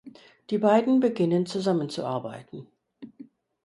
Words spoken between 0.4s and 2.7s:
Die beiden beginnen zusammenzuarbeiten.